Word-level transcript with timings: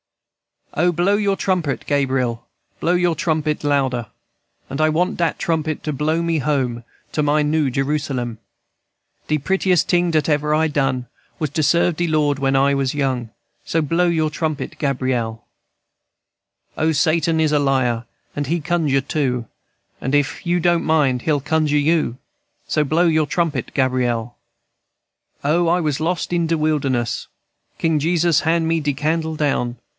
"O, 0.73 0.91
blow 0.93 1.17
your 1.17 1.35
trumpet, 1.35 1.83
Gabriel, 1.85 2.47
Blow 2.79 2.93
your 2.93 3.13
trumpet 3.13 3.61
louder; 3.63 4.07
And 4.69 4.79
I 4.81 4.87
want 4.87 5.17
dat 5.17 5.37
trumpet 5.37 5.83
to 5.83 5.91
blow 5.93 6.21
me 6.23 6.39
home 6.39 6.85
To 7.11 7.21
my 7.21 7.41
new 7.43 7.69
Jerusalem. 7.69 8.39
"De 9.27 9.37
prettiest 9.37 9.89
ting 9.89 10.09
dat 10.11 10.29
ever 10.29 10.55
I 10.55 10.69
done 10.69 11.07
Was 11.39 11.49
to 11.51 11.61
serve 11.61 11.97
de 11.97 12.07
Lord 12.07 12.39
when 12.39 12.55
I 12.55 12.73
was 12.73 12.93
young. 12.95 13.29
So 13.65 13.81
blow 13.81 14.07
your 14.07 14.29
trumpet, 14.29 14.77
Gabriel, 14.79 15.43
&c. 16.75 16.81
"O, 16.81 16.91
Satan 16.93 17.41
is 17.41 17.51
a 17.51 17.59
liar, 17.59 18.05
and 18.33 18.47
he 18.47 18.61
conjure 18.61 19.01
too, 19.01 19.45
And 19.99 20.15
if 20.15 20.45
you 20.47 20.61
don't 20.61 20.85
mind, 20.85 21.23
he'll 21.23 21.41
conjure 21.41 21.77
you. 21.77 22.17
So 22.65 22.85
blow 22.85 23.07
your 23.07 23.27
trumpet, 23.27 23.71
Gabriel, 23.73 24.37
&c. 25.43 25.49
"O, 25.49 25.67
I 25.67 25.81
was 25.81 25.99
lost 25.99 26.31
in 26.33 26.47
de 26.47 26.57
wilderness. 26.57 27.27
King 27.77 27.99
Jesus 27.99 28.39
hand 28.39 28.67
me 28.69 28.79
de 28.79 28.93
candle 28.93 29.35
down. 29.35 29.75